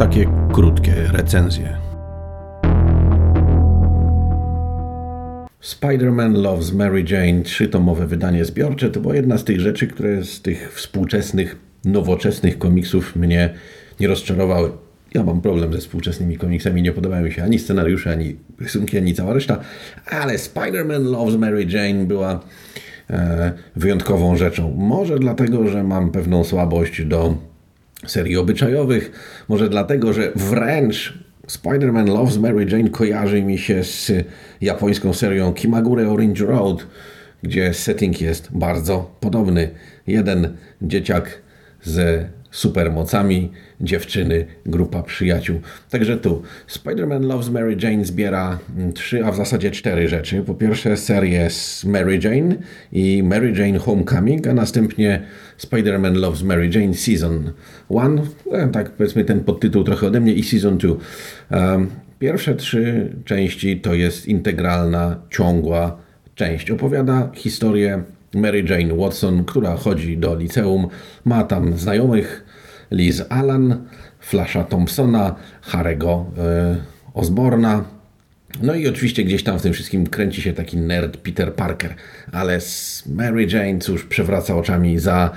Takie 0.00 0.26
krótkie 0.52 0.94
recenzje. 1.12 1.76
Spider-Man 5.62 6.42
Loves 6.42 6.72
Mary 6.72 7.04
Jane, 7.08 7.42
trzytomowe 7.42 8.06
wydanie 8.06 8.44
zbiorcze, 8.44 8.90
to 8.90 9.00
była 9.00 9.14
jedna 9.14 9.38
z 9.38 9.44
tych 9.44 9.60
rzeczy, 9.60 9.86
które 9.86 10.24
z 10.24 10.42
tych 10.42 10.72
współczesnych, 10.74 11.56
nowoczesnych 11.84 12.58
komiksów 12.58 13.16
mnie 13.16 13.54
nie 14.00 14.08
rozczarowały. 14.08 14.72
Ja 15.14 15.24
mam 15.24 15.40
problem 15.40 15.72
ze 15.72 15.78
współczesnymi 15.78 16.38
komiksami, 16.38 16.82
nie 16.82 16.92
podobają 16.92 17.24
mi 17.24 17.32
się 17.32 17.44
ani 17.44 17.58
scenariusze, 17.58 18.10
ani 18.10 18.36
rysunki, 18.60 18.98
ani 18.98 19.14
cała 19.14 19.32
reszta, 19.32 19.60
ale 20.06 20.36
Spider-Man 20.36 21.10
Loves 21.10 21.36
Mary 21.36 21.64
Jane 21.64 22.04
była 22.04 22.40
e, 23.10 23.52
wyjątkową 23.76 24.36
rzeczą. 24.36 24.74
Może 24.76 25.18
dlatego, 25.18 25.68
że 25.68 25.84
mam 25.84 26.10
pewną 26.10 26.44
słabość 26.44 27.04
do 27.04 27.49
serii 28.06 28.36
obyczajowych, 28.36 29.10
może 29.48 29.68
dlatego, 29.68 30.12
że 30.12 30.32
wręcz 30.34 31.18
Spider-Man 31.48 32.08
Loves 32.08 32.38
Mary 32.38 32.66
Jane 32.70 32.90
kojarzy 32.90 33.42
mi 33.42 33.58
się 33.58 33.84
z 33.84 34.12
japońską 34.60 35.12
serią 35.12 35.52
Kimagure 35.52 36.10
Orange 36.10 36.46
Road, 36.46 36.86
gdzie 37.42 37.74
setting 37.74 38.20
jest 38.20 38.48
bardzo 38.52 39.16
podobny. 39.20 39.70
Jeden 40.06 40.56
dzieciak 40.82 41.42
z 41.82 42.24
supermocami, 42.50 43.52
dziewczyny, 43.80 44.46
grupa 44.66 45.02
przyjaciół. 45.02 45.60
Także 45.90 46.16
tu 46.16 46.42
Spider-Man 46.68 47.24
Loves 47.24 47.50
Mary 47.50 47.76
Jane 47.82 48.04
zbiera 48.04 48.58
trzy, 48.94 49.24
a 49.24 49.32
w 49.32 49.36
zasadzie 49.36 49.70
cztery 49.70 50.08
rzeczy. 50.08 50.42
Po 50.42 50.54
pierwsze 50.54 50.96
serię 50.96 51.50
z 51.50 51.84
Mary 51.84 52.20
Jane 52.24 52.54
i 52.92 53.22
Mary 53.22 53.52
Jane 53.56 53.78
Homecoming, 53.78 54.46
a 54.46 54.54
następnie 54.54 55.22
Spider-Man 55.58 56.16
Loves 56.16 56.42
Mary 56.42 56.70
Jane 56.74 56.94
Season 56.94 57.52
1, 57.90 58.20
e, 58.52 58.68
tak 58.68 58.90
powiedzmy 58.90 59.24
ten 59.24 59.40
podtytuł 59.40 59.84
trochę 59.84 60.06
ode 60.06 60.20
mnie 60.20 60.34
i 60.34 60.42
Season 60.42 60.78
2. 60.78 60.96
Pierwsze 62.18 62.54
trzy 62.54 63.12
części 63.24 63.80
to 63.80 63.94
jest 63.94 64.26
integralna, 64.26 65.22
ciągła 65.30 65.96
część. 66.34 66.70
Opowiada 66.70 67.30
historię 67.34 68.02
Mary 68.34 68.64
Jane 68.68 68.94
Watson, 68.94 69.44
która 69.44 69.76
chodzi 69.76 70.18
do 70.18 70.36
liceum, 70.36 70.88
ma 71.24 71.44
tam 71.44 71.78
znajomych 71.78 72.44
Liz 72.90 73.22
Allan, 73.28 73.86
Flasha 74.20 74.64
Thompsona, 74.64 75.36
Harego 75.62 76.26
e, 76.38 76.76
Osborna. 77.14 77.84
No 78.62 78.74
i 78.74 78.88
oczywiście 78.88 79.24
gdzieś 79.24 79.42
tam 79.42 79.58
w 79.58 79.62
tym 79.62 79.72
wszystkim 79.72 80.06
kręci 80.06 80.42
się 80.42 80.52
taki 80.52 80.76
nerd 80.76 81.16
Peter 81.16 81.54
Parker, 81.54 81.94
ale 82.32 82.60
z 82.60 83.04
Mary 83.06 83.46
Jane 83.46 83.78
cóż 83.78 84.04
przewraca 84.04 84.56
oczami 84.56 84.98
za 84.98 85.30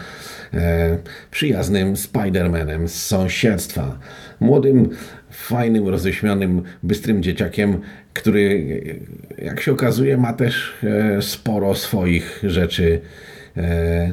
e, 0.53 0.97
przyjaznym 1.31 1.93
Spider-Manem 1.93 2.87
z 2.87 3.05
sąsiedztwa. 3.05 3.99
Młodym, 4.39 4.89
fajnym, 5.31 5.87
roześmianym, 5.87 6.61
bystrym 6.83 7.23
dzieciakiem, 7.23 7.81
który, 8.13 8.65
jak 9.37 9.61
się 9.61 9.71
okazuje, 9.71 10.17
ma 10.17 10.33
też 10.33 10.73
e, 10.83 11.21
sporo 11.21 11.75
swoich 11.75 12.43
rzeczy 12.43 13.01
E, 13.01 13.42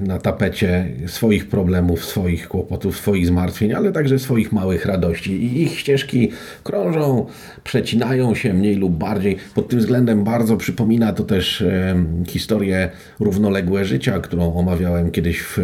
na 0.00 0.18
tapecie 0.18 0.88
swoich 1.06 1.48
problemów, 1.48 2.04
swoich 2.04 2.48
kłopotów, 2.48 2.96
swoich 2.96 3.26
zmartwień, 3.26 3.72
ale 3.72 3.92
także 3.92 4.18
swoich 4.18 4.52
małych 4.52 4.86
radości. 4.86 5.32
I 5.32 5.62
ich 5.62 5.78
ścieżki 5.78 6.30
krążą, 6.64 7.26
przecinają 7.64 8.34
się 8.34 8.54
mniej 8.54 8.76
lub 8.76 8.92
bardziej. 8.92 9.36
Pod 9.54 9.68
tym 9.68 9.78
względem 9.78 10.24
bardzo 10.24 10.56
przypomina 10.56 11.12
to 11.12 11.24
też 11.24 11.62
e, 11.62 12.04
historię 12.28 12.90
równoległe 13.20 13.84
życia, 13.84 14.20
którą 14.20 14.54
omawiałem 14.54 15.10
kiedyś 15.10 15.40
w 15.40 15.58
e, 15.58 15.62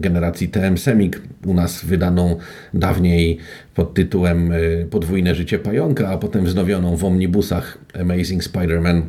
generacji 0.00 0.48
TM 0.48 0.78
Semik, 0.78 1.22
u 1.46 1.54
nas 1.54 1.84
wydaną 1.84 2.36
dawniej 2.74 3.38
pod 3.74 3.94
tytułem 3.94 4.52
Podwójne 4.90 5.34
życie 5.34 5.58
pająka, 5.58 6.08
a 6.08 6.18
potem 6.18 6.44
wznowioną 6.44 6.96
w 6.96 7.04
omnibusach 7.04 7.78
Amazing 8.00 8.42
Spider-Man. 8.42 9.02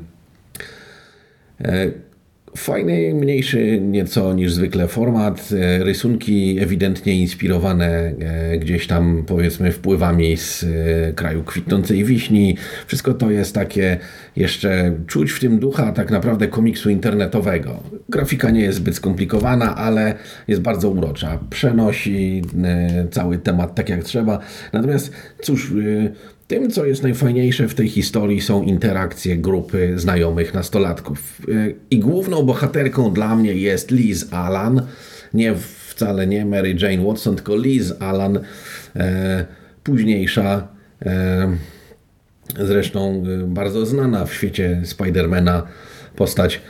Fajny, 2.56 3.14
mniejszy 3.14 3.82
nieco 3.82 4.34
niż 4.34 4.54
zwykle 4.54 4.88
format, 4.88 5.50
e, 5.52 5.84
rysunki 5.84 6.60
ewidentnie 6.60 7.16
inspirowane 7.22 7.86
e, 7.86 8.58
gdzieś 8.58 8.88
tam 8.88 9.24
powiedzmy 9.28 9.72
wpływami 9.72 10.38
z 10.38 10.64
e, 10.64 11.14
kraju 11.14 11.44
kwitnącej 11.44 12.04
wiśni. 12.04 12.58
Wszystko 12.88 13.14
to 13.14 13.32
jest 13.32 13.56
takie 13.56 13.98
jeszcze 14.36 14.98
czuć 15.08 15.32
w 15.32 15.40
tym 15.40 15.60
ducha 15.60 15.92
tak 15.92 16.12
naprawdę 16.12 16.48
komiksu 16.48 16.90
internetowego. 16.90 17.84
Grafika 18.10 18.50
nie 18.50 18.62
jest 18.62 18.78
zbyt 18.78 18.96
skomplikowana, 18.96 19.76
ale 19.76 20.14
jest 20.48 20.62
bardzo 20.62 20.90
urocza. 20.90 21.40
Przenosi 21.50 22.42
cały 23.12 23.38
temat 23.38 23.76
tak 23.76 23.90
jak 23.90 24.04
trzeba. 24.04 24.40
Natomiast 24.74 25.12
cóż, 25.42 25.74
tym, 26.48 26.72
co 26.72 26.86
jest 26.86 27.04
najfajniejsze 27.04 27.68
w 27.68 27.76
tej 27.76 27.90
historii, 27.90 28.42
są 28.42 28.64
interakcje 28.64 29.38
grupy 29.38 29.94
znajomych 29.96 30.54
nastolatków. 30.54 31.42
I 31.90 32.00
główną 32.00 32.44
bohaterką 32.44 33.14
dla 33.14 33.36
mnie 33.36 33.54
jest 33.54 33.92
Liz 33.92 34.34
Allan. 34.34 34.82
Nie 35.34 35.56
wcale 35.90 36.28
nie 36.28 36.46
Mary 36.46 36.76
Jane 36.82 37.06
Watson, 37.06 37.36
tylko 37.36 37.56
Liz 37.56 37.94
Allan, 38.00 38.40
e, 38.96 39.46
późniejsza, 39.84 40.68
e, 41.06 41.58
zresztą 42.60 43.24
bardzo 43.48 43.86
znana 43.86 44.26
w 44.26 44.34
świecie 44.34 44.82
Spidermana 44.84 45.68
postać 46.16 46.62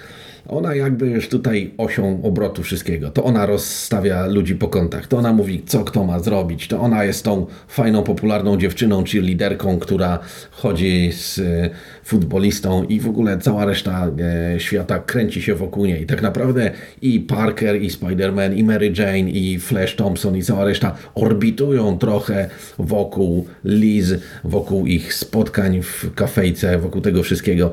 ona 0.47 0.75
jakby 0.75 1.07
już 1.07 1.29
tutaj 1.29 1.73
osią 1.77 2.21
obrotu 2.23 2.63
wszystkiego. 2.63 3.11
To 3.11 3.23
ona 3.23 3.45
rozstawia 3.45 4.25
ludzi 4.25 4.55
po 4.55 4.67
kątach. 4.67 5.07
To 5.07 5.17
ona 5.17 5.33
mówi, 5.33 5.63
co 5.65 5.83
kto 5.83 6.03
ma 6.03 6.19
zrobić. 6.19 6.67
To 6.67 6.79
ona 6.79 7.03
jest 7.03 7.23
tą 7.25 7.45
fajną, 7.67 8.03
popularną 8.03 8.57
dziewczyną, 8.57 9.03
czy 9.03 9.21
liderką, 9.21 9.79
która 9.79 10.19
chodzi 10.51 11.11
z 11.11 11.39
e, 11.39 11.69
futbolistą 12.03 12.83
i 12.83 12.99
w 12.99 13.07
ogóle 13.07 13.37
cała 13.37 13.65
reszta 13.65 14.11
e, 14.55 14.59
świata 14.59 14.99
kręci 14.99 15.41
się 15.41 15.55
wokół 15.55 15.85
niej. 15.85 16.05
Tak 16.05 16.21
naprawdę 16.21 16.71
i 17.01 17.19
Parker, 17.19 17.81
i 17.81 17.89
Spider-Man, 17.89 18.57
i 18.57 18.63
Mary 18.63 18.93
Jane, 18.97 19.29
i 19.29 19.59
Flash 19.59 19.95
Thompson, 19.95 20.37
i 20.37 20.43
cała 20.43 20.65
reszta 20.65 20.95
orbitują 21.15 21.97
trochę 21.97 22.49
wokół 22.79 23.47
Liz, 23.65 24.13
wokół 24.43 24.85
ich 24.85 25.13
spotkań 25.13 25.81
w 25.81 26.13
kafejce, 26.15 26.77
wokół 26.77 27.01
tego 27.01 27.23
wszystkiego. 27.23 27.71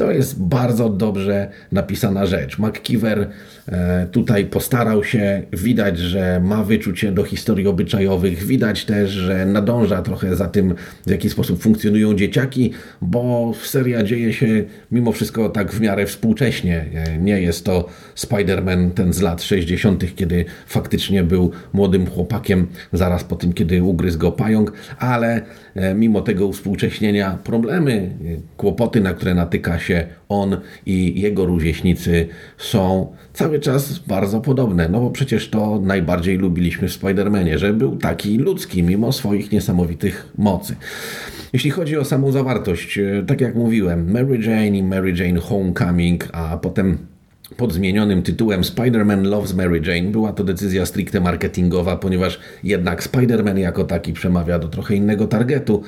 To 0.00 0.10
jest 0.10 0.42
bardzo 0.42 0.88
dobrze 0.88 1.48
napisana 1.72 2.26
rzecz. 2.26 2.58
McKeever 2.58 3.30
e, 3.68 4.06
tutaj 4.12 4.46
postarał 4.46 5.04
się, 5.04 5.42
widać, 5.52 5.98
że 5.98 6.40
ma 6.44 6.64
wyczucie 6.64 7.12
do 7.12 7.24
historii 7.24 7.66
obyczajowych, 7.66 8.42
widać 8.42 8.84
też, 8.84 9.10
że 9.10 9.46
nadąża 9.46 10.02
trochę 10.02 10.36
za 10.36 10.48
tym, 10.48 10.74
w 11.06 11.10
jaki 11.10 11.30
sposób 11.30 11.62
funkcjonują 11.62 12.14
dzieciaki, 12.14 12.72
bo 13.02 13.52
seria 13.62 14.02
dzieje 14.02 14.32
się 14.32 14.64
mimo 14.92 15.12
wszystko 15.12 15.48
tak 15.48 15.72
w 15.72 15.80
miarę 15.80 16.06
współcześnie. 16.06 16.84
E, 16.94 17.18
nie 17.18 17.42
jest 17.42 17.64
to 17.64 17.88
Spider-Man 18.16 18.90
ten 18.90 19.12
z 19.12 19.20
lat 19.20 19.42
60., 19.42 20.14
kiedy 20.16 20.44
faktycznie 20.66 21.24
był 21.24 21.50
młodym 21.72 22.06
chłopakiem, 22.06 22.66
zaraz 22.92 23.24
po 23.24 23.36
tym, 23.36 23.52
kiedy 23.52 23.82
ugryzł 23.82 24.18
go 24.18 24.32
pająk, 24.32 24.72
ale 24.98 25.42
e, 25.74 25.94
mimo 25.94 26.20
tego 26.20 26.46
uspółcześnienia 26.46 27.38
problemy, 27.44 28.10
kłopoty, 28.56 29.00
na 29.00 29.14
które 29.14 29.34
natyka 29.34 29.78
się 29.78 29.89
się 29.90 30.06
on 30.28 30.56
i 30.86 31.20
jego 31.20 31.46
rówieśnicy 31.46 32.26
są 32.58 33.12
cały 33.32 33.60
czas 33.60 33.98
bardzo 33.98 34.40
podobne. 34.40 34.88
No 34.88 35.00
bo 35.00 35.10
przecież 35.10 35.50
to 35.50 35.80
najbardziej 35.80 36.38
lubiliśmy 36.38 36.88
w 36.88 36.92
Spider-Manie, 36.92 37.58
że 37.58 37.72
był 37.72 37.96
taki 37.96 38.38
ludzki 38.38 38.82
mimo 38.82 39.12
swoich 39.12 39.52
niesamowitych 39.52 40.32
mocy. 40.38 40.76
Jeśli 41.52 41.70
chodzi 41.70 41.96
o 41.96 42.04
samą 42.04 42.32
zawartość, 42.32 42.98
e, 42.98 43.24
tak 43.26 43.40
jak 43.40 43.54
mówiłem, 43.54 44.12
Mary 44.12 44.38
Jane 44.38 44.78
i 44.78 44.82
Mary 44.82 45.12
Jane 45.16 45.40
Homecoming, 45.40 46.28
a 46.32 46.56
potem 46.56 46.98
pod 47.56 47.72
zmienionym 47.72 48.22
tytułem 48.22 48.62
Spider-Man 48.62 49.22
Loves 49.26 49.54
Mary 49.54 49.82
Jane. 49.86 50.10
Była 50.10 50.32
to 50.32 50.44
decyzja 50.44 50.86
stricte 50.86 51.20
marketingowa, 51.20 51.96
ponieważ 51.96 52.40
jednak 52.64 53.02
Spider-Man 53.02 53.58
jako 53.58 53.84
taki 53.84 54.12
przemawia 54.12 54.58
do 54.58 54.68
trochę 54.68 54.94
innego 54.94 55.26
targetu. 55.26 55.82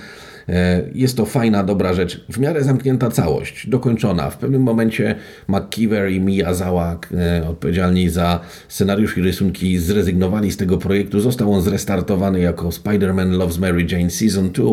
E, 0.48 0.82
jest 0.94 1.16
to 1.16 1.26
fajna, 1.26 1.64
dobra 1.64 1.94
rzecz, 1.94 2.24
w 2.28 2.38
miarę 2.38 2.64
zamknięta 2.64 3.10
całość, 3.10 3.68
dokończona. 3.68 4.30
W 4.30 4.38
pewnym 4.38 4.62
momencie 4.62 5.14
McKeever 5.48 6.12
i 6.12 6.20
Miyazawa, 6.20 7.00
e, 7.14 7.48
odpowiedzialni 7.48 8.08
za 8.08 8.40
scenariusz 8.68 9.18
i 9.18 9.22
rysunki, 9.22 9.78
zrezygnowali 9.78 10.52
z 10.52 10.56
tego 10.56 10.78
projektu. 10.78 11.20
Został 11.20 11.52
on 11.52 11.62
zrestartowany 11.62 12.40
jako 12.40 12.68
Spider-Man 12.68 13.30
Loves 13.30 13.58
Mary 13.58 13.86
Jane 13.90 14.10
Season 14.10 14.50
2 14.50 14.64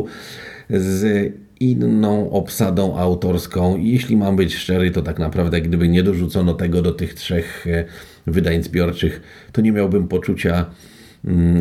z 0.69 1.33
inną 1.59 2.31
obsadą 2.31 2.97
autorską. 2.97 3.77
Jeśli 3.77 4.17
mam 4.17 4.35
być 4.35 4.55
szczery, 4.55 4.91
to 4.91 5.01
tak 5.01 5.19
naprawdę 5.19 5.61
gdyby 5.61 5.87
nie 5.87 6.03
dorzucono 6.03 6.53
tego 6.53 6.81
do 6.81 6.91
tych 6.91 7.13
trzech 7.13 7.67
e, 7.67 7.85
wydań 8.27 8.63
zbiorczych, 8.63 9.21
to 9.51 9.61
nie 9.61 9.71
miałbym 9.71 10.07
poczucia 10.07 10.65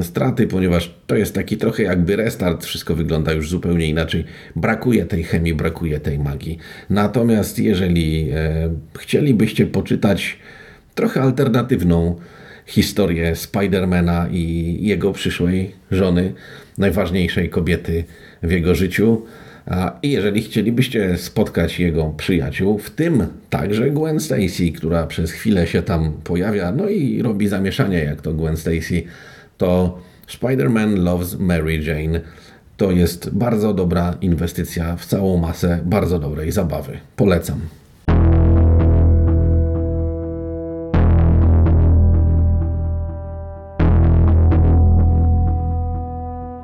straty, 0.02 0.46
ponieważ 0.46 0.94
to 1.06 1.16
jest 1.16 1.34
taki 1.34 1.56
trochę 1.56 1.82
jakby 1.82 2.16
restart, 2.16 2.64
wszystko 2.64 2.94
wygląda 2.94 3.32
już 3.32 3.50
zupełnie 3.50 3.86
inaczej. 3.86 4.24
Brakuje 4.56 5.04
tej 5.04 5.24
chemii, 5.24 5.54
brakuje 5.54 6.00
tej 6.00 6.18
magii. 6.18 6.58
Natomiast 6.90 7.58
jeżeli 7.58 8.30
e, 8.34 8.70
chcielibyście 8.98 9.66
poczytać 9.66 10.38
trochę 10.94 11.22
alternatywną 11.22 12.16
historię 12.66 13.36
Spidermana 13.36 14.28
i 14.30 14.76
jego 14.80 15.12
przyszłej 15.12 15.74
żony, 15.90 16.32
najważniejszej 16.78 17.48
kobiety 17.48 18.04
w 18.42 18.50
jego 18.50 18.74
życiu. 18.74 19.22
I 20.02 20.10
jeżeli 20.10 20.42
chcielibyście 20.42 21.18
spotkać 21.18 21.80
jego 21.80 22.04
przyjaciół, 22.16 22.78
w 22.78 22.90
tym 22.90 23.26
także 23.50 23.90
Gwen 23.90 24.20
Stacy, 24.20 24.72
która 24.72 25.06
przez 25.06 25.32
chwilę 25.32 25.66
się 25.66 25.82
tam 25.82 26.12
pojawia, 26.24 26.72
no 26.72 26.88
i 26.88 27.22
robi 27.22 27.48
zamieszanie 27.48 27.98
jak 27.98 28.22
to 28.22 28.32
Gwen 28.32 28.56
Stacy, 28.56 29.02
to 29.58 29.98
Spider-Man 30.28 31.04
Loves 31.04 31.38
Mary 31.38 31.78
Jane 31.78 32.20
to 32.76 32.90
jest 32.90 33.30
bardzo 33.30 33.74
dobra 33.74 34.14
inwestycja 34.20 34.96
w 34.96 35.06
całą 35.06 35.36
masę 35.36 35.80
bardzo 35.84 36.18
dobrej 36.18 36.52
zabawy. 36.52 36.98
Polecam. 37.16 37.60